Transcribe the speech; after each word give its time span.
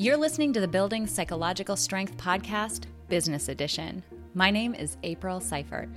You're 0.00 0.16
listening 0.16 0.54
to 0.54 0.60
the 0.60 0.66
Building 0.66 1.06
Psychological 1.06 1.76
Strength 1.76 2.16
podcast, 2.16 2.84
Business 3.10 3.50
Edition. 3.50 4.02
My 4.32 4.50
name 4.50 4.74
is 4.74 4.96
April 5.02 5.40
Seifert. 5.40 5.90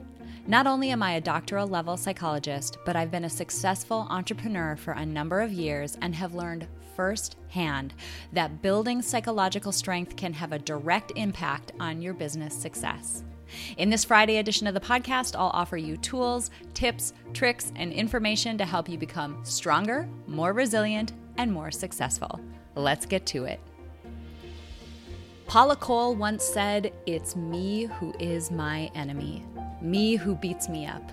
Not 0.45 0.67
only 0.67 0.89
am 0.89 1.01
I 1.01 1.13
a 1.13 1.21
doctoral 1.21 1.67
level 1.67 1.95
psychologist, 1.95 2.79
but 2.85 2.97
I've 2.97 3.11
been 3.11 3.23
a 3.23 3.29
successful 3.29 4.05
entrepreneur 4.09 4.75
for 4.75 4.91
a 4.91 5.05
number 5.05 5.39
of 5.39 5.53
years 5.53 5.97
and 6.01 6.13
have 6.15 6.35
learned 6.35 6.67
firsthand 6.97 7.93
that 8.33 8.61
building 8.61 9.01
psychological 9.01 9.71
strength 9.71 10.17
can 10.17 10.33
have 10.33 10.51
a 10.51 10.59
direct 10.59 11.13
impact 11.15 11.71
on 11.79 12.01
your 12.01 12.13
business 12.13 12.53
success. 12.53 13.23
In 13.77 13.89
this 13.89 14.03
Friday 14.03 14.39
edition 14.39 14.67
of 14.67 14.73
the 14.73 14.81
podcast, 14.81 15.33
I'll 15.33 15.47
offer 15.53 15.77
you 15.77 15.95
tools, 15.95 16.51
tips, 16.73 17.13
tricks, 17.31 17.71
and 17.77 17.93
information 17.93 18.57
to 18.57 18.65
help 18.65 18.89
you 18.89 18.97
become 18.97 19.39
stronger, 19.45 20.09
more 20.27 20.51
resilient, 20.51 21.13
and 21.37 21.53
more 21.53 21.71
successful. 21.71 22.41
Let's 22.75 23.05
get 23.05 23.25
to 23.27 23.45
it. 23.45 23.61
Paula 25.53 25.75
Cole 25.75 26.15
once 26.15 26.43
said, 26.43 26.91
It's 27.05 27.35
me 27.35 27.83
who 27.83 28.11
is 28.19 28.49
my 28.49 28.89
enemy, 28.95 29.45
me 29.83 30.15
who 30.15 30.33
beats 30.33 30.67
me 30.67 30.87
up, 30.87 31.03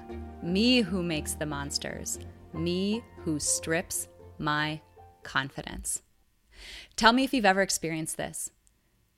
me 0.42 0.80
who 0.80 1.02
makes 1.02 1.34
the 1.34 1.44
monsters, 1.44 2.18
me 2.54 3.04
who 3.18 3.38
strips 3.38 4.08
my 4.38 4.80
confidence. 5.22 6.00
Tell 6.96 7.12
me 7.12 7.22
if 7.22 7.34
you've 7.34 7.44
ever 7.44 7.60
experienced 7.60 8.16
this. 8.16 8.50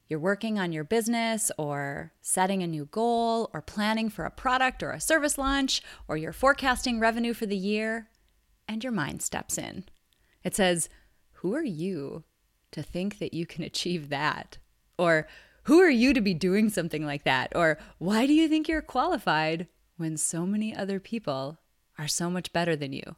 You're 0.08 0.18
working 0.18 0.58
on 0.58 0.72
your 0.72 0.82
business 0.82 1.52
or 1.56 2.12
setting 2.20 2.64
a 2.64 2.66
new 2.66 2.86
goal 2.86 3.48
or 3.54 3.62
planning 3.62 4.10
for 4.10 4.24
a 4.24 4.30
product 4.32 4.82
or 4.82 4.90
a 4.90 4.98
service 4.98 5.38
launch 5.38 5.82
or 6.08 6.16
you're 6.16 6.32
forecasting 6.32 6.98
revenue 6.98 7.32
for 7.32 7.46
the 7.46 7.56
year, 7.56 8.08
and 8.66 8.82
your 8.82 8.92
mind 8.92 9.22
steps 9.22 9.56
in. 9.56 9.84
It 10.42 10.56
says, 10.56 10.88
Who 11.34 11.54
are 11.54 11.62
you 11.62 12.24
to 12.72 12.82
think 12.82 13.20
that 13.20 13.32
you 13.32 13.46
can 13.46 13.62
achieve 13.62 14.08
that? 14.08 14.58
Or 14.98 15.26
who 15.64 15.80
are 15.80 15.90
you 15.90 16.12
to 16.12 16.20
be 16.20 16.34
doing 16.34 16.68
something 16.68 17.04
like 17.04 17.24
that? 17.24 17.52
Or 17.54 17.78
why 17.98 18.26
do 18.26 18.32
you 18.32 18.48
think 18.48 18.68
you're 18.68 18.82
qualified 18.82 19.68
when 19.96 20.16
so 20.16 20.44
many 20.46 20.74
other 20.74 20.98
people 20.98 21.58
are 21.98 22.08
so 22.08 22.28
much 22.28 22.52
better 22.52 22.74
than 22.74 22.92
you? 22.92 23.16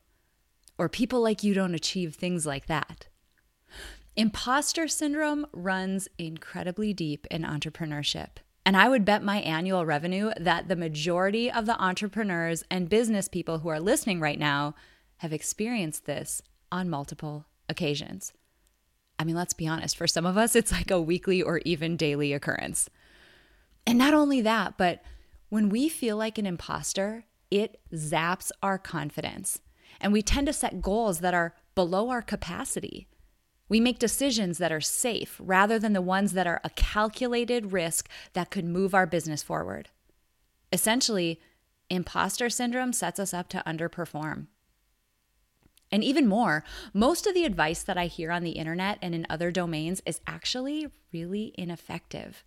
Or 0.77 0.89
people 0.89 1.23
like 1.23 1.43
you 1.43 1.55
don't 1.55 1.75
achieve 1.75 2.15
things 2.15 2.45
like 2.45 2.67
that. 2.67 3.07
Imposter 4.17 4.87
syndrome 4.87 5.47
runs 5.53 6.09
incredibly 6.19 6.93
deep 6.93 7.27
in 7.31 7.43
entrepreneurship. 7.43 8.37
And 8.67 8.77
I 8.77 8.89
would 8.89 9.05
bet 9.05 9.23
my 9.23 9.39
annual 9.39 9.85
revenue 9.85 10.31
that 10.39 10.69
the 10.69 10.77
majority 10.77 11.51
of 11.51 11.67
the 11.67 11.81
entrepreneurs 11.83 12.65
and 12.71 12.89
business 12.89 13.29
people 13.29 13.59
who 13.59 13.69
are 13.69 13.81
listening 13.81 14.21
right 14.21 14.39
now 14.39 14.75
have 15.19 15.33
experienced 15.33 16.07
this 16.07 16.41
on 16.73 16.89
multiple 16.89 17.47
occasions. 17.69 18.33
I 19.19 19.25
mean, 19.25 19.37
let's 19.37 19.55
be 19.55 19.67
honest, 19.67 19.97
for 19.97 20.07
some 20.07 20.27
of 20.27 20.37
us, 20.37 20.57
it's 20.57 20.73
like 20.73 20.91
a 20.91 21.01
weekly 21.01 21.41
or 21.43 21.61
even 21.65 21.97
daily 21.97 22.33
occurrence. 22.33 22.91
And 23.87 23.99
not 23.99 24.15
only 24.15 24.41
that, 24.41 24.77
but 24.77 25.03
when 25.49 25.69
we 25.69 25.89
feel 25.89 26.17
like 26.17 26.39
an 26.39 26.47
imposter, 26.47 27.25
it 27.51 27.81
zaps 27.93 28.51
our 28.63 28.79
confidence. 28.79 29.61
And 30.01 30.13
we 30.13 30.23
tend 30.23 30.47
to 30.49 30.53
set 30.53 30.83
goals 30.83 31.21
that 31.21 31.35
are 31.35 31.55
below 31.75 32.11
our 32.11 32.23
capacity. 32.23 33.07
We 33.69 33.81
make 33.81 33.99
decisions 33.99 34.59
that 34.59 34.73
are 34.73 34.81
safe 34.81 35.41
rather 35.43 35.79
than 35.79 35.93
the 35.93 36.03
ones 36.03 36.33
that 36.33 36.47
are 36.47 36.61
a 36.65 36.71
calculated 36.71 37.73
risk 37.73 38.09
that 38.33 38.51
could 38.51 38.65
move 38.65 38.95
our 38.95 39.07
business 39.07 39.43
forward. 39.43 39.89
Essentially, 40.73 41.41
imposter 41.89 42.51
syndrome 42.51 42.93
sets 42.93 43.21
us 43.21 43.33
up 43.33 43.49
to 43.51 43.63
underperform. 43.67 44.49
And 45.95 46.03
even 46.03 46.27
more, 46.27 46.65
most 46.93 47.25
of 47.25 47.35
the 47.35 47.45
advice 47.45 47.85
that 47.85 47.97
I 47.97 48.07
hear 48.07 48.33
on 48.33 48.43
the 48.43 48.51
internet 48.51 48.99
and 49.01 49.15
in 49.15 49.29
other 49.31 49.53
domains 49.53 50.03
is 50.05 50.21
actually 50.27 50.89
really 51.13 51.55
ineffective. 51.57 52.43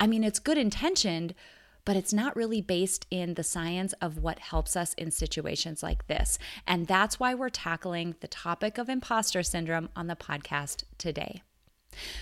I 0.00 0.08
mean, 0.08 0.24
it's 0.24 0.40
good 0.40 0.58
intentioned, 0.58 1.36
but 1.84 1.94
it's 1.94 2.12
not 2.12 2.34
really 2.34 2.60
based 2.60 3.06
in 3.08 3.34
the 3.34 3.44
science 3.44 3.92
of 4.00 4.18
what 4.18 4.40
helps 4.40 4.74
us 4.74 4.94
in 4.94 5.12
situations 5.12 5.84
like 5.84 6.08
this. 6.08 6.40
And 6.66 6.88
that's 6.88 7.20
why 7.20 7.34
we're 7.34 7.50
tackling 7.50 8.16
the 8.18 8.26
topic 8.26 8.78
of 8.78 8.88
imposter 8.88 9.44
syndrome 9.44 9.88
on 9.94 10.08
the 10.08 10.16
podcast 10.16 10.82
today. 10.98 11.44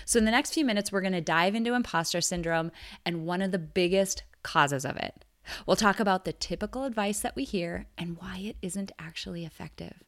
So, 0.05 0.19
in 0.19 0.25
the 0.25 0.31
next 0.31 0.53
few 0.53 0.63
minutes, 0.63 0.91
we're 0.91 1.01
going 1.01 1.13
to 1.13 1.21
dive 1.21 1.55
into 1.55 1.73
imposter 1.73 2.21
syndrome 2.21 2.71
and 3.03 3.25
one 3.25 3.41
of 3.41 3.51
the 3.51 3.57
biggest 3.57 4.21
causes 4.43 4.85
of 4.85 4.95
it. 4.97 5.25
We'll 5.65 5.75
talk 5.75 5.99
about 5.99 6.23
the 6.23 6.33
typical 6.33 6.83
advice 6.83 7.21
that 7.21 7.35
we 7.35 7.45
hear 7.45 7.87
and 7.97 8.17
why 8.19 8.37
it 8.43 8.57
isn't 8.61 8.91
actually 8.99 9.43
effective. 9.43 10.03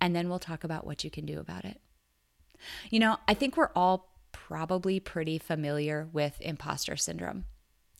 And 0.00 0.14
then 0.14 0.28
we'll 0.28 0.38
talk 0.38 0.64
about 0.64 0.86
what 0.86 1.04
you 1.04 1.10
can 1.10 1.26
do 1.26 1.40
about 1.40 1.64
it. 1.64 1.80
You 2.90 3.00
know, 3.00 3.18
I 3.26 3.34
think 3.34 3.56
we're 3.56 3.70
all 3.74 4.14
probably 4.32 5.00
pretty 5.00 5.38
familiar 5.38 6.08
with 6.12 6.40
imposter 6.40 6.96
syndrome. 6.96 7.44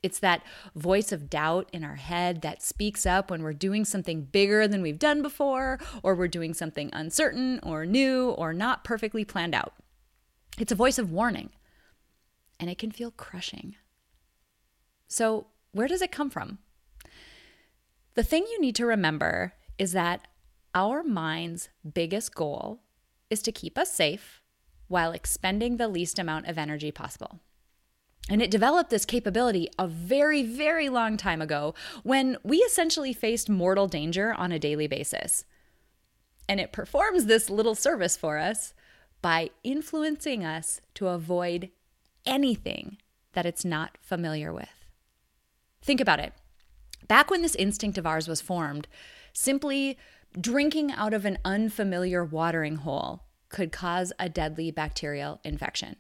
It's 0.03 0.21
that 0.21 0.43
voice 0.77 1.11
of 1.11 1.29
doubt 1.29 1.69
in 1.73 1.83
our 1.83 1.97
head 1.97 2.43
that 2.43 2.63
speaks 2.63 3.05
up 3.05 3.31
when 3.31 3.43
we're 3.43 3.53
doing 3.53 3.85
something 3.85 4.23
bigger 4.23 4.69
than 4.69 4.81
we've 4.81 4.99
done 4.99 5.23
before, 5.23 5.81
or 6.03 6.15
we're 6.15 6.29
doing 6.29 6.55
something 6.55 6.91
uncertain 6.93 7.59
or 7.63 7.85
new 7.85 8.31
or 8.31 8.53
not 8.53 8.85
perfectly 8.85 9.25
planned 9.25 9.55
out. 9.55 9.75
It's 10.57 10.71
a 10.71 10.77
voice 10.77 10.99
of 10.99 11.11
warning, 11.11 11.51
and 12.61 12.71
it 12.71 12.79
can 12.79 12.93
feel 12.93 13.11
crushing. 13.11 13.75
So, 15.09 15.49
where 15.73 15.89
does 15.89 16.03
it 16.03 16.13
come 16.13 16.31
from? 16.31 16.59
The 18.15 18.23
thing 18.23 18.47
you 18.51 18.61
need 18.61 18.77
to 18.77 18.87
remember 18.87 19.55
is 19.79 19.93
that 19.93 20.28
our 20.75 21.03
mind's 21.03 21.69
biggest 21.95 22.35
goal 22.35 22.81
is 23.31 23.43
to 23.43 23.53
keep 23.53 23.79
us 23.79 23.93
safe 23.93 24.43
while 24.89 25.13
expending 25.13 25.77
the 25.77 25.89
least 25.89 26.19
amount 26.19 26.47
of 26.47 26.59
energy 26.59 26.91
possible. 26.91 27.41
And 28.31 28.43
it 28.43 28.51
developed 28.51 28.91
this 28.91 29.07
capability 29.07 29.69
a 29.79 29.87
very, 29.87 30.43
very 30.43 30.89
long 30.89 31.17
time 31.17 31.41
ago 31.41 31.75
when 32.03 32.37
we 32.43 32.59
essentially 32.59 33.13
faced 33.13 33.49
mortal 33.49 33.87
danger 33.87 34.35
on 34.35 34.53
a 34.53 34.59
daily 34.59 34.87
basis. 34.87 35.45
And 36.49 36.61
it 36.61 36.73
performs 36.73 37.25
this 37.25 37.49
little 37.49 37.75
service 37.75 38.17
for 38.17 38.39
us 38.39 38.75
by 39.23 39.51
influencing 39.65 40.45
us 40.45 40.81
to 40.95 41.09
avoid 41.09 41.71
anything 42.27 42.99
that 43.33 43.47
it's 43.47 43.65
not 43.65 43.97
familiar 44.01 44.53
with. 44.53 44.69
Think 45.83 46.01
about 46.01 46.21
it. 46.21 46.33
Back 47.07 47.31
when 47.31 47.43
this 47.43 47.55
instinct 47.55 47.97
of 47.97 48.07
ours 48.07 48.29
was 48.29 48.41
formed, 48.41 48.89
simply 49.33 49.97
drinking 50.39 50.93
out 50.93 51.15
of 51.15 51.25
an 51.25 51.39
unfamiliar 51.45 52.25
watering 52.25 52.77
hole 52.77 53.25
could 53.49 53.73
cause 53.73 54.13
a 54.19 54.29
deadly 54.29 54.71
bacterial 54.71 55.41
infection. 55.45 55.97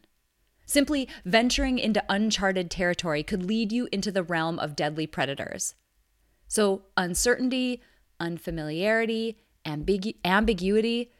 Simply 0.67 1.09
venturing 1.25 1.79
into 1.79 2.05
uncharted 2.09 2.71
territory 2.71 3.23
could 3.23 3.43
lead 3.43 3.73
you 3.73 3.89
into 3.91 4.13
the 4.13 4.23
realm 4.23 4.59
of 4.59 4.77
deadly 4.77 5.07
predators. 5.07 5.75
So, 6.47 6.83
uncertainty, 6.97 7.83
unfamiliarity, 8.21 9.39
ambigu- 9.65 10.17
ambiguity, 10.25 11.13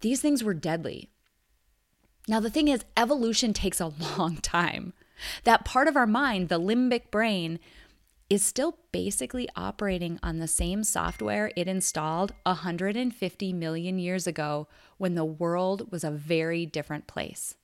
these 0.00 0.20
things 0.20 0.42
were 0.42 0.54
deadly. 0.54 1.10
Now, 2.26 2.40
the 2.40 2.50
thing 2.50 2.68
is, 2.68 2.84
evolution 2.96 3.52
takes 3.52 3.80
a 3.80 3.86
long 4.18 4.36
time. 4.38 4.92
That 5.44 5.64
part 5.64 5.88
of 5.88 5.96
our 5.96 6.06
mind, 6.06 6.48
the 6.48 6.60
limbic 6.60 7.10
brain, 7.10 7.58
is 8.30 8.42
still 8.42 8.78
basically 8.92 9.48
operating 9.56 10.18
on 10.22 10.38
the 10.38 10.48
same 10.48 10.84
software 10.84 11.50
it 11.56 11.66
installed 11.66 12.32
150 12.44 13.52
million 13.52 13.98
years 13.98 14.26
ago 14.26 14.68
when 14.98 15.14
the 15.14 15.24
world 15.24 15.90
was 15.90 16.04
a 16.04 16.10
very 16.10 16.66
different 16.66 17.06
place. 17.06 17.56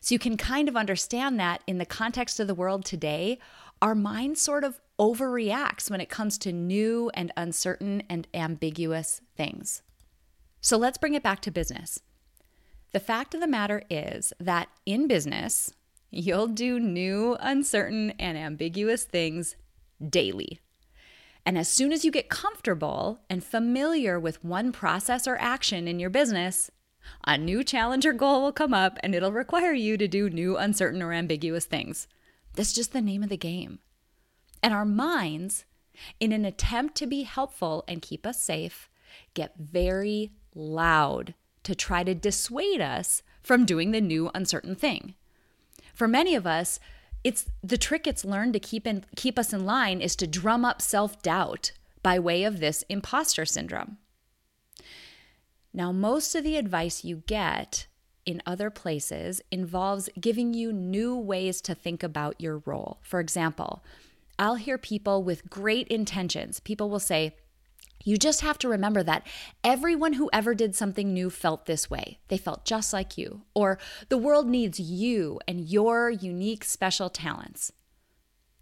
So 0.00 0.14
you 0.14 0.18
can 0.18 0.36
kind 0.36 0.68
of 0.68 0.76
understand 0.76 1.38
that 1.40 1.62
in 1.66 1.78
the 1.78 1.86
context 1.86 2.40
of 2.40 2.48
the 2.48 2.54
world 2.54 2.84
today, 2.84 3.38
our 3.80 3.94
mind 3.94 4.36
sort 4.36 4.64
of 4.64 4.80
overreacts 4.98 5.90
when 5.90 6.00
it 6.00 6.08
comes 6.08 6.36
to 6.38 6.52
new 6.52 7.10
and 7.14 7.32
uncertain 7.36 8.02
and 8.10 8.26
ambiguous 8.34 9.20
things. 9.36 9.82
So 10.60 10.76
let's 10.76 10.98
bring 10.98 11.14
it 11.14 11.22
back 11.22 11.40
to 11.42 11.50
business. 11.50 12.00
The 12.92 13.00
fact 13.00 13.34
of 13.34 13.40
the 13.40 13.46
matter 13.46 13.82
is 13.88 14.32
that 14.40 14.68
in 14.84 15.06
business, 15.06 15.72
you'll 16.10 16.48
do 16.48 16.80
new, 16.80 17.36
uncertain, 17.38 18.10
and 18.18 18.36
ambiguous 18.36 19.04
things 19.04 19.56
daily. 20.06 20.60
And 21.46 21.56
as 21.56 21.68
soon 21.68 21.92
as 21.92 22.04
you 22.04 22.10
get 22.10 22.28
comfortable 22.28 23.20
and 23.30 23.42
familiar 23.42 24.20
with 24.20 24.44
one 24.44 24.70
process 24.70 25.26
or 25.26 25.36
action 25.38 25.88
in 25.88 25.98
your 25.98 26.10
business, 26.10 26.70
a 27.26 27.38
new 27.38 27.64
challenge 27.64 28.04
or 28.04 28.12
goal 28.12 28.42
will 28.42 28.52
come 28.52 28.74
up 28.74 28.98
and 29.02 29.14
it'll 29.14 29.32
require 29.32 29.72
you 29.72 29.96
to 29.96 30.06
do 30.06 30.28
new, 30.28 30.56
uncertain, 30.56 31.02
or 31.02 31.12
ambiguous 31.12 31.64
things. 31.64 32.06
That's 32.54 32.72
just 32.72 32.92
the 32.92 33.00
name 33.00 33.22
of 33.22 33.28
the 33.28 33.36
game. 33.36 33.78
And 34.62 34.74
our 34.74 34.84
minds, 34.84 35.64
in 36.20 36.32
an 36.32 36.44
attempt 36.44 36.96
to 36.96 37.06
be 37.06 37.22
helpful 37.22 37.84
and 37.88 38.02
keep 38.02 38.26
us 38.26 38.42
safe, 38.42 38.90
get 39.34 39.54
very 39.56 40.32
loud 40.54 41.34
to 41.62 41.74
try 41.74 42.02
to 42.04 42.14
dissuade 42.14 42.80
us 42.80 43.22
from 43.42 43.64
doing 43.64 43.92
the 43.92 44.00
new, 44.00 44.30
uncertain 44.34 44.74
thing. 44.74 45.14
For 45.94 46.08
many 46.08 46.34
of 46.34 46.46
us, 46.46 46.78
it's 47.24 47.46
the 47.62 47.78
trick 47.78 48.06
it's 48.06 48.24
learned 48.24 48.52
to 48.54 48.60
keep 48.60 48.86
in, 48.86 49.04
keep 49.16 49.38
us 49.38 49.52
in 49.52 49.64
line 49.64 50.00
is 50.00 50.16
to 50.16 50.26
drum 50.26 50.64
up 50.64 50.80
self-doubt 50.80 51.72
by 52.02 52.18
way 52.18 52.44
of 52.44 52.60
this 52.60 52.84
imposter 52.88 53.44
syndrome. 53.44 53.98
Now, 55.72 55.92
most 55.92 56.34
of 56.34 56.44
the 56.44 56.56
advice 56.56 57.04
you 57.04 57.22
get 57.26 57.86
in 58.24 58.42
other 58.46 58.70
places 58.70 59.40
involves 59.50 60.08
giving 60.20 60.54
you 60.54 60.72
new 60.72 61.16
ways 61.16 61.60
to 61.62 61.74
think 61.74 62.02
about 62.02 62.40
your 62.40 62.62
role. 62.64 62.98
For 63.02 63.20
example, 63.20 63.82
I'll 64.38 64.56
hear 64.56 64.78
people 64.78 65.22
with 65.22 65.50
great 65.50 65.88
intentions. 65.88 66.60
People 66.60 66.90
will 66.90 67.00
say, 67.00 67.36
you 68.04 68.16
just 68.16 68.40
have 68.40 68.58
to 68.58 68.68
remember 68.68 69.02
that 69.02 69.26
everyone 69.64 70.14
who 70.14 70.30
ever 70.32 70.54
did 70.54 70.74
something 70.74 71.12
new 71.12 71.30
felt 71.30 71.66
this 71.66 71.90
way. 71.90 72.18
They 72.28 72.38
felt 72.38 72.64
just 72.64 72.92
like 72.92 73.18
you. 73.18 73.42
Or 73.54 73.78
the 74.08 74.18
world 74.18 74.46
needs 74.46 74.78
you 74.78 75.40
and 75.48 75.68
your 75.68 76.10
unique 76.10 76.64
special 76.64 77.10
talents. 77.10 77.72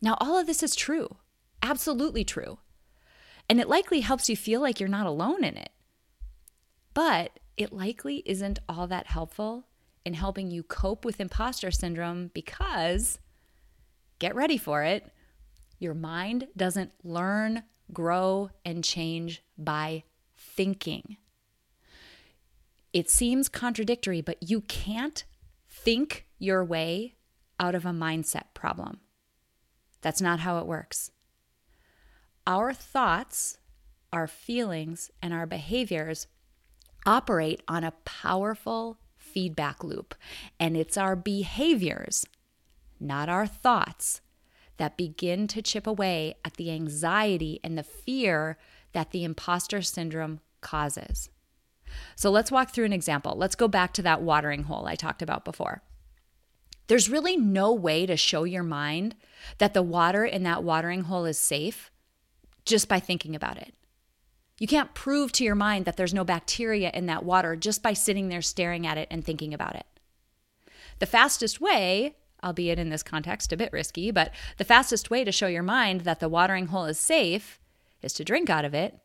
Now, 0.00 0.16
all 0.20 0.38
of 0.38 0.46
this 0.46 0.62
is 0.62 0.74
true, 0.74 1.16
absolutely 1.62 2.24
true. 2.24 2.58
And 3.48 3.60
it 3.60 3.68
likely 3.68 4.00
helps 4.00 4.28
you 4.28 4.36
feel 4.36 4.60
like 4.60 4.80
you're 4.80 4.88
not 4.88 5.06
alone 5.06 5.44
in 5.44 5.56
it. 5.56 5.70
But 6.94 7.38
it 7.56 7.72
likely 7.72 8.22
isn't 8.26 8.58
all 8.68 8.86
that 8.88 9.06
helpful 9.06 9.66
in 10.04 10.14
helping 10.14 10.50
you 10.50 10.62
cope 10.62 11.04
with 11.04 11.20
imposter 11.20 11.70
syndrome 11.70 12.30
because, 12.32 13.18
get 14.18 14.34
ready 14.34 14.56
for 14.56 14.82
it, 14.82 15.12
your 15.78 15.94
mind 15.94 16.48
doesn't 16.56 16.92
learn, 17.04 17.64
grow, 17.92 18.50
and 18.64 18.82
change 18.84 19.42
by 19.56 20.04
thinking. 20.36 21.16
It 22.92 23.10
seems 23.10 23.48
contradictory, 23.48 24.20
but 24.20 24.38
you 24.40 24.62
can't 24.62 25.24
think 25.68 26.26
your 26.38 26.64
way 26.64 27.16
out 27.58 27.74
of 27.74 27.84
a 27.84 27.90
mindset 27.90 28.54
problem. 28.54 29.00
That's 30.00 30.20
not 30.20 30.40
how 30.40 30.58
it 30.58 30.66
works. 30.66 31.10
Our 32.46 32.72
thoughts, 32.72 33.58
our 34.12 34.26
feelings, 34.26 35.10
and 35.20 35.34
our 35.34 35.46
behaviors 35.46 36.26
operate 37.04 37.62
on 37.68 37.84
a 37.84 37.92
powerful 38.04 38.98
feedback 39.16 39.82
loop, 39.84 40.14
and 40.58 40.76
it's 40.76 40.96
our 40.96 41.16
behaviors, 41.16 42.24
not 43.00 43.28
our 43.28 43.46
thoughts, 43.46 44.20
that 44.76 44.96
begin 44.96 45.46
to 45.48 45.62
chip 45.62 45.86
away 45.86 46.34
at 46.44 46.54
the 46.54 46.70
anxiety 46.70 47.60
and 47.64 47.76
the 47.76 47.82
fear 47.82 48.58
that 48.92 49.10
the 49.10 49.24
imposter 49.24 49.82
syndrome 49.82 50.40
causes. 50.60 51.30
So 52.14 52.30
let's 52.30 52.50
walk 52.50 52.70
through 52.70 52.84
an 52.84 52.92
example. 52.92 53.34
Let's 53.36 53.54
go 53.54 53.68
back 53.68 53.92
to 53.94 54.02
that 54.02 54.22
watering 54.22 54.64
hole 54.64 54.86
I 54.86 54.94
talked 54.94 55.22
about 55.22 55.44
before. 55.44 55.82
There's 56.88 57.08
really 57.08 57.36
no 57.36 57.72
way 57.72 58.06
to 58.06 58.16
show 58.16 58.44
your 58.44 58.62
mind 58.62 59.16
that 59.58 59.74
the 59.74 59.82
water 59.82 60.24
in 60.24 60.42
that 60.44 60.62
watering 60.62 61.04
hole 61.04 61.24
is 61.24 61.38
safe 61.38 61.90
just 62.64 62.88
by 62.88 63.00
thinking 63.00 63.34
about 63.34 63.58
it. 63.58 63.74
You 64.58 64.66
can't 64.66 64.94
prove 64.94 65.32
to 65.32 65.44
your 65.44 65.54
mind 65.54 65.84
that 65.84 65.96
there's 65.96 66.14
no 66.14 66.24
bacteria 66.24 66.90
in 66.94 67.06
that 67.06 67.24
water 67.24 67.56
just 67.56 67.82
by 67.82 67.92
sitting 67.92 68.28
there 68.28 68.42
staring 68.42 68.86
at 68.86 68.98
it 68.98 69.08
and 69.10 69.24
thinking 69.24 69.52
about 69.52 69.76
it. 69.76 69.86
The 70.98 71.06
fastest 71.06 71.60
way 71.60 72.16
albeit 72.42 72.78
in 72.78 72.90
this 72.90 73.02
context 73.02 73.52
a 73.52 73.56
bit 73.56 73.72
risky, 73.72 74.10
but 74.10 74.32
the 74.58 74.64
fastest 74.64 75.10
way 75.10 75.24
to 75.24 75.32
show 75.32 75.46
your 75.46 75.62
mind 75.62 76.02
that 76.02 76.20
the 76.20 76.28
watering 76.28 76.66
hole 76.66 76.84
is 76.84 76.98
safe 76.98 77.60
is 78.02 78.12
to 78.14 78.24
drink 78.24 78.50
out 78.50 78.64
of 78.64 78.74
it 78.74 78.98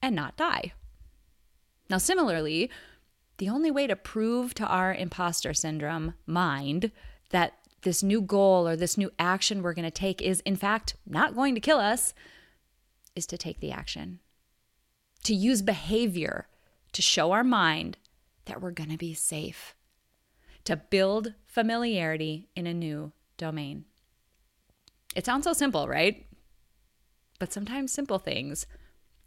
and 0.00 0.14
not 0.14 0.36
die. 0.36 0.72
Now, 1.90 1.98
similarly, 1.98 2.70
the 3.38 3.48
only 3.48 3.70
way 3.70 3.86
to 3.86 3.96
prove 3.96 4.54
to 4.54 4.66
our 4.66 4.94
imposter 4.94 5.54
syndrome 5.54 6.14
mind 6.26 6.90
that 7.30 7.54
this 7.82 8.02
new 8.02 8.20
goal 8.20 8.66
or 8.66 8.76
this 8.76 8.98
new 8.98 9.10
action 9.18 9.62
we're 9.62 9.74
going 9.74 9.84
to 9.84 9.90
take 9.90 10.20
is, 10.20 10.40
in 10.40 10.56
fact, 10.56 10.96
not 11.06 11.34
going 11.34 11.54
to 11.54 11.60
kill 11.60 11.78
us 11.78 12.12
is 13.14 13.26
to 13.26 13.38
take 13.38 13.60
the 13.60 13.70
action. 13.70 14.18
To 15.24 15.34
use 15.34 15.62
behavior 15.62 16.48
to 16.92 17.02
show 17.02 17.32
our 17.32 17.44
mind 17.44 17.96
that 18.46 18.60
we're 18.60 18.70
going 18.70 18.90
to 18.90 18.96
be 18.96 19.14
safe 19.14 19.74
to 20.68 20.76
build 20.76 21.32
familiarity 21.46 22.50
in 22.54 22.66
a 22.66 22.74
new 22.74 23.10
domain. 23.38 23.86
It 25.16 25.24
sounds 25.24 25.44
so 25.44 25.54
simple, 25.54 25.88
right? 25.88 26.26
But 27.38 27.54
sometimes 27.54 27.90
simple 27.90 28.18
things 28.18 28.66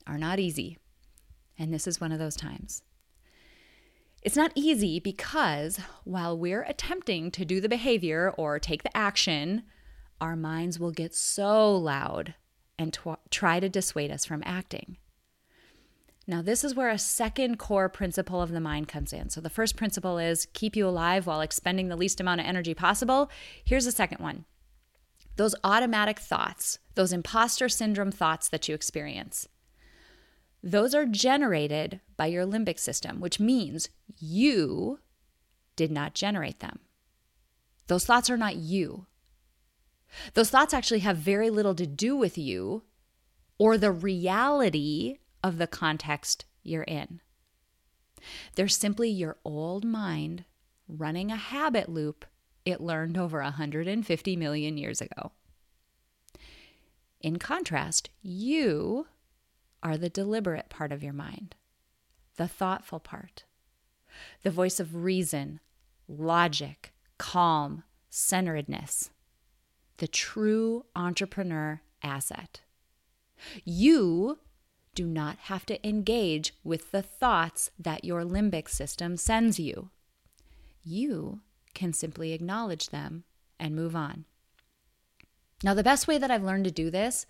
are 0.05 0.19
not 0.19 0.37
easy. 0.37 0.77
And 1.57 1.73
this 1.73 1.87
is 1.87 1.99
one 1.99 2.11
of 2.11 2.19
those 2.19 2.35
times. 2.35 2.83
It's 4.21 4.35
not 4.35 4.51
easy 4.53 4.99
because 4.99 5.79
while 6.03 6.37
we're 6.37 6.61
attempting 6.61 7.31
to 7.31 7.43
do 7.43 7.59
the 7.59 7.67
behavior 7.67 8.31
or 8.37 8.59
take 8.59 8.83
the 8.83 8.95
action, 8.95 9.63
our 10.21 10.35
minds 10.35 10.79
will 10.79 10.91
get 10.91 11.15
so 11.15 11.75
loud 11.75 12.35
and 12.77 12.95
try 13.31 13.59
to 13.59 13.67
dissuade 13.67 14.11
us 14.11 14.25
from 14.25 14.43
acting. 14.45 14.97
Now, 16.27 16.41
this 16.41 16.63
is 16.63 16.75
where 16.75 16.89
a 16.89 16.99
second 16.99 17.57
core 17.57 17.89
principle 17.89 18.41
of 18.41 18.51
the 18.51 18.59
mind 18.59 18.87
comes 18.87 19.11
in. 19.11 19.29
So, 19.29 19.41
the 19.41 19.49
first 19.49 19.75
principle 19.75 20.17
is 20.17 20.47
keep 20.53 20.75
you 20.75 20.87
alive 20.87 21.25
while 21.25 21.41
expending 21.41 21.87
the 21.87 21.95
least 21.95 22.21
amount 22.21 22.41
of 22.41 22.47
energy 22.47 22.73
possible. 22.73 23.29
Here's 23.65 23.85
the 23.85 23.91
second 23.91 24.19
one 24.19 24.45
those 25.37 25.55
automatic 25.63 26.19
thoughts, 26.19 26.77
those 26.95 27.13
imposter 27.13 27.69
syndrome 27.69 28.11
thoughts 28.11 28.49
that 28.49 28.67
you 28.67 28.75
experience, 28.75 29.47
those 30.63 30.93
are 30.93 31.05
generated 31.05 32.01
by 32.17 32.27
your 32.27 32.45
limbic 32.45 32.77
system, 32.77 33.19
which 33.19 33.39
means 33.39 33.89
you 34.19 34.99
did 35.75 35.91
not 35.91 36.13
generate 36.13 36.59
them. 36.59 36.79
Those 37.87 38.05
thoughts 38.05 38.29
are 38.29 38.37
not 38.37 38.57
you. 38.57 39.07
Those 40.33 40.49
thoughts 40.49 40.73
actually 40.73 40.99
have 40.99 41.17
very 41.17 41.49
little 41.49 41.73
to 41.75 41.87
do 41.87 42.15
with 42.15 42.37
you 42.37 42.83
or 43.57 43.77
the 43.77 43.91
reality 43.91 45.17
of 45.43 45.57
the 45.57 45.67
context 45.67 46.45
you're 46.63 46.83
in. 46.83 47.21
They're 48.55 48.67
simply 48.67 49.09
your 49.09 49.37
old 49.43 49.83
mind 49.83 50.45
running 50.87 51.31
a 51.31 51.35
habit 51.35 51.89
loop 51.89 52.25
it 52.65 52.81
learned 52.81 53.17
over 53.17 53.41
150 53.41 54.35
million 54.35 54.77
years 54.77 55.01
ago. 55.01 55.31
In 57.19 57.37
contrast, 57.37 58.09
you 58.21 59.07
are 59.83 59.97
the 59.97 60.09
deliberate 60.09 60.69
part 60.69 60.91
of 60.91 61.03
your 61.03 61.13
mind, 61.13 61.55
the 62.37 62.47
thoughtful 62.47 62.99
part, 62.99 63.45
the 64.43 64.51
voice 64.51 64.79
of 64.79 65.03
reason, 65.03 65.59
logic, 66.07 66.93
calm, 67.17 67.83
centeredness, 68.09 69.09
the 69.97 70.07
true 70.07 70.85
entrepreneur 70.95 71.81
asset. 72.03 72.61
You 73.63 74.39
do 74.93 75.05
not 75.05 75.37
have 75.43 75.65
to 75.67 75.87
engage 75.87 76.53
with 76.63 76.91
the 76.91 77.01
thoughts 77.01 77.71
that 77.79 78.03
your 78.03 78.23
limbic 78.23 78.69
system 78.69 79.17
sends 79.17 79.59
you. 79.59 79.89
You 80.83 81.41
can 81.73 81.93
simply 81.93 82.33
acknowledge 82.33 82.89
them 82.89 83.23
and 83.59 83.75
move 83.75 83.95
on. 83.95 84.25
Now, 85.63 85.73
the 85.73 85.83
best 85.83 86.07
way 86.07 86.17
that 86.17 86.31
I've 86.31 86.43
learned 86.43 86.65
to 86.65 86.71
do 86.71 86.89
this, 86.89 87.25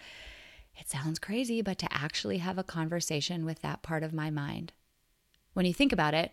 it 0.80 0.90
sounds 0.90 1.20
crazy, 1.20 1.62
but 1.62 1.78
to 1.80 1.88
actually 1.92 2.38
have 2.38 2.58
a 2.58 2.64
conversation 2.64 3.46
with 3.46 3.62
that 3.62 3.82
part 3.82 4.04
of 4.04 4.14
my 4.14 4.30
mind. 4.30 4.72
When 5.54 5.66
you 5.66 5.74
think 5.74 5.92
about 5.92 6.14
it, 6.14 6.32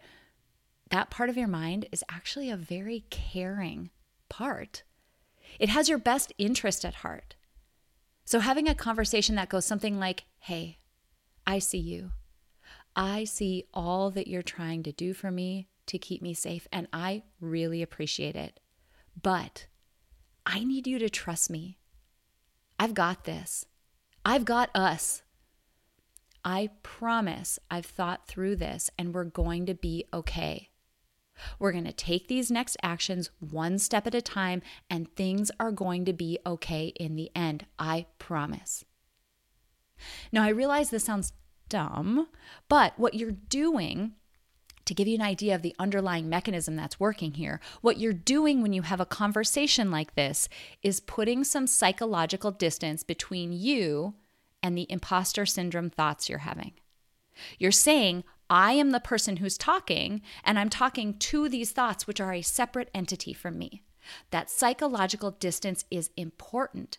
that 0.90 1.10
part 1.10 1.28
of 1.28 1.36
your 1.36 1.48
mind 1.48 1.86
is 1.90 2.04
actually 2.08 2.50
a 2.50 2.56
very 2.56 3.04
caring 3.10 3.90
part. 4.28 4.84
It 5.58 5.68
has 5.68 5.88
your 5.88 5.98
best 5.98 6.32
interest 6.38 6.84
at 6.84 6.96
heart. 6.96 7.34
So, 8.24 8.40
having 8.40 8.68
a 8.68 8.74
conversation 8.74 9.34
that 9.34 9.48
goes 9.48 9.64
something 9.64 9.98
like, 9.98 10.24
Hey, 10.38 10.78
I 11.48 11.60
see 11.60 11.78
you. 11.78 12.12
I 12.94 13.24
see 13.24 13.64
all 13.72 14.10
that 14.10 14.28
you're 14.28 14.42
trying 14.42 14.82
to 14.82 14.92
do 14.92 15.14
for 15.14 15.30
me 15.30 15.66
to 15.86 15.96
keep 15.98 16.20
me 16.20 16.34
safe, 16.34 16.68
and 16.70 16.86
I 16.92 17.22
really 17.40 17.80
appreciate 17.80 18.36
it. 18.36 18.60
But 19.20 19.66
I 20.44 20.62
need 20.62 20.86
you 20.86 20.98
to 20.98 21.08
trust 21.08 21.48
me. 21.48 21.78
I've 22.78 22.92
got 22.92 23.24
this. 23.24 23.64
I've 24.26 24.44
got 24.44 24.68
us. 24.74 25.22
I 26.44 26.68
promise 26.82 27.58
I've 27.70 27.86
thought 27.86 28.28
through 28.28 28.56
this 28.56 28.90
and 28.98 29.14
we're 29.14 29.24
going 29.24 29.64
to 29.66 29.74
be 29.74 30.04
okay. 30.12 30.68
We're 31.58 31.72
going 31.72 31.84
to 31.84 31.92
take 31.92 32.28
these 32.28 32.50
next 32.50 32.76
actions 32.82 33.30
one 33.40 33.78
step 33.78 34.06
at 34.06 34.14
a 34.14 34.20
time 34.20 34.60
and 34.90 35.14
things 35.16 35.50
are 35.58 35.72
going 35.72 36.04
to 36.04 36.12
be 36.12 36.38
okay 36.44 36.92
in 36.96 37.16
the 37.16 37.30
end. 37.34 37.64
I 37.78 38.06
promise. 38.18 38.84
Now, 40.32 40.42
I 40.42 40.48
realize 40.48 40.90
this 40.90 41.04
sounds 41.04 41.32
dumb, 41.68 42.28
but 42.68 42.98
what 42.98 43.14
you're 43.14 43.32
doing 43.32 44.12
to 44.88 44.94
give 44.94 45.06
you 45.06 45.16
an 45.16 45.22
idea 45.22 45.54
of 45.54 45.60
the 45.60 45.76
underlying 45.78 46.28
mechanism 46.30 46.74
that's 46.74 46.98
working 46.98 47.34
here, 47.34 47.60
what 47.82 47.98
you're 47.98 48.12
doing 48.14 48.62
when 48.62 48.72
you 48.72 48.82
have 48.82 49.00
a 49.00 49.06
conversation 49.06 49.90
like 49.90 50.14
this 50.14 50.48
is 50.82 50.98
putting 50.98 51.44
some 51.44 51.66
psychological 51.66 52.50
distance 52.50 53.02
between 53.02 53.52
you 53.52 54.14
and 54.62 54.76
the 54.76 54.90
imposter 54.90 55.44
syndrome 55.44 55.90
thoughts 55.90 56.28
you're 56.28 56.38
having. 56.38 56.72
You're 57.58 57.70
saying, 57.70 58.24
I 58.50 58.72
am 58.72 58.90
the 58.92 59.00
person 59.00 59.36
who's 59.36 59.58
talking, 59.58 60.22
and 60.42 60.58
I'm 60.58 60.70
talking 60.70 61.18
to 61.18 61.50
these 61.50 61.70
thoughts, 61.70 62.06
which 62.06 62.20
are 62.20 62.32
a 62.32 62.42
separate 62.42 62.90
entity 62.94 63.34
from 63.34 63.58
me. 63.58 63.82
That 64.30 64.48
psychological 64.48 65.32
distance 65.32 65.84
is 65.90 66.10
important 66.16 66.98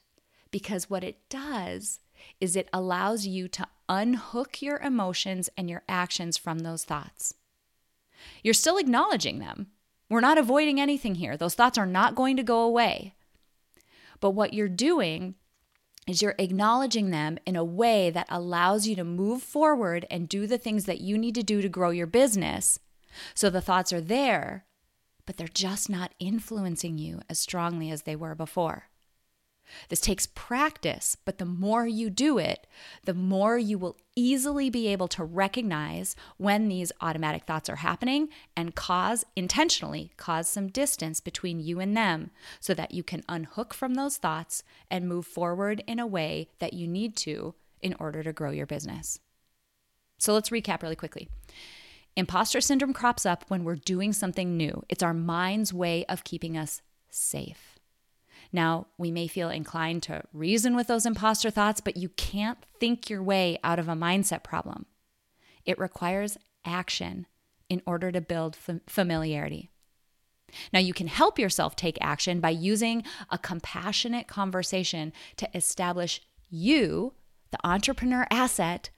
because 0.52 0.92
what 0.92 1.04
it 1.04 1.18
does 1.28 2.00
is 2.40 2.56
it 2.56 2.70
allows 2.74 3.28
you 3.28 3.48
to 3.50 3.68
unhook 3.88 4.62
your 4.62 4.78
emotions 4.78 5.50
and 5.58 5.70
your 5.70 5.84
actions 5.90 6.38
from 6.38 6.60
those 6.60 6.84
thoughts. 6.84 7.34
You're 8.44 8.54
still 8.54 8.78
acknowledging 8.78 9.40
them, 9.40 9.68
We're 10.10 10.22
not 10.22 10.38
avoiding 10.38 10.80
anything 10.80 11.16
here. 11.16 11.38
Those 11.38 11.56
thoughts 11.56 11.78
are 11.78 11.86
not 11.86 12.16
going 12.16 12.38
to 12.38 12.44
go 12.44 12.62
away. 12.62 13.16
But 14.20 14.32
what 14.32 14.54
you're 14.54 14.68
doing 14.68 15.36
is 16.08 16.22
you're 16.22 16.36
acknowledging 16.40 17.12
them 17.12 17.38
in 17.46 17.56
a 17.56 17.64
way 17.64 18.10
that 18.10 18.26
allows 18.30 18.88
you 18.88 18.96
to 18.96 19.04
move 19.04 19.44
forward 19.44 20.06
and 20.10 20.28
do 20.28 20.48
the 20.48 20.58
things 20.58 20.86
that 20.86 21.02
you 21.02 21.18
need 21.18 21.36
to 21.36 21.44
do 21.44 21.62
to 21.62 21.70
grow 21.70 21.92
your 21.92 22.08
business. 22.08 22.80
So 23.36 23.50
the 23.50 23.62
thoughts 23.62 23.94
are 23.94 24.02
there, 24.02 24.66
but 25.26 25.38
they're 25.38 25.48
just 25.48 25.90
not 25.90 26.14
influencing 26.20 26.98
you 26.98 27.22
as 27.30 27.40
strongly 27.40 27.92
as 27.92 28.04
they 28.04 28.16
were 28.16 28.36
before. 28.36 28.90
This 29.90 30.00
takes 30.00 30.28
practice, 30.28 31.18
but 31.26 31.38
the 31.38 31.46
more 31.46 31.88
you 31.88 32.10
do 32.10 32.38
it, 32.38 32.68
the 33.06 33.14
more 33.14 33.58
you 33.58 33.78
will 33.78 33.98
easily 34.16 34.70
be 34.70 34.88
able 34.88 35.08
to 35.10 35.24
recognize 35.24 36.16
when 36.38 36.68
these 36.68 36.92
automatic 37.02 37.46
thoughts 37.46 37.70
are 37.70 37.78
happening 37.78 38.30
and 38.56 38.76
cause 38.76 39.26
intentionally 39.36 40.12
cause 40.18 40.48
some 40.48 40.68
distance 40.68 41.20
between 41.20 41.60
you 41.60 41.80
and 41.80 41.96
them 41.96 42.32
so 42.60 42.74
that 42.74 42.94
you 42.94 43.04
can 43.04 43.24
unhook 43.30 43.74
from 43.74 43.96
those 43.96 44.18
thoughts 44.18 44.64
and 44.92 45.08
move 45.08 45.26
forward 45.26 45.84
in 45.88 46.00
a 46.00 46.08
way 46.08 46.50
that 46.60 46.74
you 46.74 46.88
need 46.88 47.16
to 47.16 47.56
in 47.82 47.96
order 48.00 48.24
to 48.24 48.34
grow 48.34 48.52
your 48.52 48.66
business. 48.66 49.20
So 50.18 50.34
let's 50.34 50.50
recap 50.50 50.82
really 50.82 50.96
quickly. 50.98 51.30
Imposter 52.16 52.60
syndrome 52.60 52.94
crops 52.94 53.26
up 53.26 53.46
when 53.48 53.64
we're 53.64 53.76
doing 53.76 54.12
something 54.12 54.58
new. 54.58 54.84
It's 54.90 55.04
our 55.04 55.14
mind's 55.14 55.74
way 55.74 56.06
of 56.08 56.26
keeping 56.26 56.58
us 56.58 56.82
safe. 57.10 57.69
Now, 58.52 58.88
we 58.98 59.12
may 59.12 59.28
feel 59.28 59.50
inclined 59.50 60.04
to 60.04 60.24
reason 60.34 60.76
with 60.76 60.88
those 60.88 61.06
imposter 61.06 61.52
thoughts, 61.52 61.82
but 61.82 61.98
you 61.98 62.10
can't 62.10 62.66
think 62.80 63.10
your 63.10 63.22
way 63.22 63.60
out 63.64 63.80
of 63.80 63.88
a 63.88 63.94
mindset 63.94 64.44
problem. 64.44 64.86
It 65.66 65.78
requires 65.78 66.38
action 66.66 67.28
in 67.70 67.82
order 67.86 68.12
to 68.12 68.22
build 68.22 68.58
familiarity. 68.88 69.70
Now, 70.74 70.80
you 70.80 70.94
can 70.94 71.08
help 71.08 71.38
yourself 71.38 71.76
take 71.76 72.00
action 72.02 72.40
by 72.40 72.50
using 72.50 73.04
a 73.30 73.38
compassionate 73.38 74.28
conversation 74.28 75.14
to 75.38 75.48
establish 75.56 76.22
you, 76.50 77.14
the 77.52 77.60
entrepreneur 77.64 78.26
asset, 78.32 78.90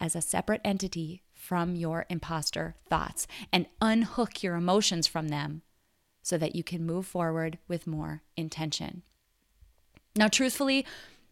as 0.00 0.16
a 0.16 0.22
separate 0.22 0.62
entity 0.64 1.22
from 1.34 1.76
your 1.76 2.06
imposter 2.08 2.76
thoughts 2.88 3.26
and 3.52 3.66
unhook 3.82 4.42
your 4.42 4.54
emotions 4.54 5.06
from 5.06 5.28
them 5.28 5.62
so 6.28 6.36
that 6.36 6.54
you 6.54 6.62
can 6.62 6.84
move 6.84 7.06
forward 7.06 7.56
with 7.68 7.86
more 7.86 8.20
intention. 8.36 9.00
Now, 10.14 10.28
truthfully, 10.28 10.84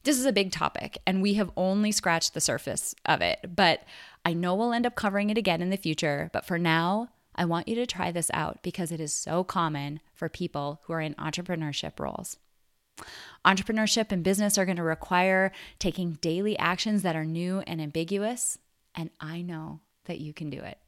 this 0.05 0.19
is 0.19 0.25
a 0.25 0.33
big 0.33 0.53
topic 0.53 0.97
and 1.07 1.21
we 1.21 1.35
have 1.35 1.51
only 1.55 1.93
scratched 1.93 2.33
the 2.33 2.41
surface 2.41 2.95
of 3.05 3.21
it, 3.21 3.41
but 3.55 3.83
I 4.25 4.33
know 4.33 4.55
we'll 4.55 4.73
end 4.73 4.87
up 4.87 4.95
covering 4.95 5.29
it 5.29 5.37
again 5.37 5.61
in 5.61 5.69
the 5.69 5.77
future. 5.77 6.31
But 6.33 6.47
for 6.47 6.59
now, 6.59 7.11
I 7.35 7.45
want 7.45 7.69
you 7.69 7.75
to 7.75 7.87
try 7.87 8.11
this 8.11 8.31
out 8.33 8.63
because 8.63 8.91
it 8.91 8.99
is 8.99 9.13
so 9.13 9.45
common 9.45 10.01
for 10.15 10.31
people 10.31 10.81
who 10.85 10.95
are 10.95 11.03
in 11.03 11.15
entrepreneurship 11.17 12.01
roles. 12.01 12.39
Entrepreneurship 13.45 14.11
and 14.11 14.25
business 14.25 14.57
are 14.57 14.65
going 14.65 14.79
to 14.79 14.83
require 14.83 15.53
taking 15.79 16.13
daily 16.23 16.59
actions 16.59 17.03
that 17.03 17.17
are 17.17 17.27
new 17.27 17.61
and 17.67 17.83
ambiguous, 17.83 18.57
and 18.95 19.11
I 19.21 19.43
know 19.43 19.81
that 20.07 20.21
you 20.21 20.33
can 20.33 20.49
do 20.49 20.61
it. 20.61 20.79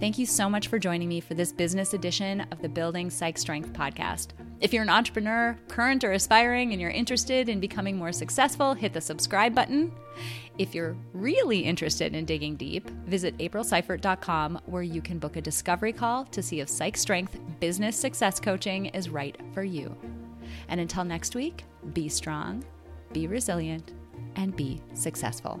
Thank 0.00 0.18
you 0.18 0.26
so 0.26 0.50
much 0.50 0.68
for 0.68 0.78
joining 0.78 1.08
me 1.08 1.20
for 1.20 1.34
this 1.34 1.52
business 1.52 1.94
edition 1.94 2.42
of 2.52 2.60
the 2.60 2.68
Building 2.68 3.10
Psych 3.10 3.38
Strength 3.38 3.72
podcast. 3.72 4.28
If 4.60 4.72
you're 4.72 4.82
an 4.82 4.90
entrepreneur, 4.90 5.56
current 5.68 6.04
or 6.04 6.12
aspiring, 6.12 6.72
and 6.72 6.80
you're 6.80 6.90
interested 6.90 7.48
in 7.48 7.60
becoming 7.60 7.96
more 7.96 8.12
successful, 8.12 8.74
hit 8.74 8.92
the 8.92 9.00
subscribe 9.00 9.54
button. 9.54 9.92
If 10.58 10.74
you're 10.74 10.96
really 11.12 11.60
interested 11.60 12.14
in 12.14 12.24
digging 12.24 12.56
deep, 12.56 12.88
visit 13.06 13.36
aprilseifert.com 13.38 14.60
where 14.66 14.82
you 14.82 15.00
can 15.00 15.18
book 15.18 15.36
a 15.36 15.40
discovery 15.40 15.92
call 15.92 16.24
to 16.26 16.42
see 16.42 16.60
if 16.60 16.68
Psych 16.68 16.96
Strength 16.96 17.38
business 17.60 17.96
success 17.96 18.40
coaching 18.40 18.86
is 18.86 19.08
right 19.08 19.38
for 19.52 19.62
you. 19.62 19.96
And 20.68 20.80
until 20.80 21.04
next 21.04 21.34
week, 21.34 21.64
be 21.92 22.08
strong, 22.08 22.64
be 23.12 23.26
resilient, 23.26 23.92
and 24.34 24.56
be 24.56 24.82
successful. 24.94 25.60